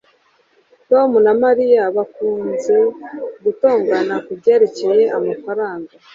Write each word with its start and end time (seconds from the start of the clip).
tom 0.89 1.09
na 1.25 1.33
mariya 1.43 1.83
bakunze 1.95 2.75
gutongana 3.43 4.15
kubyerekeye 4.25 5.03
amafaranga 5.17 5.91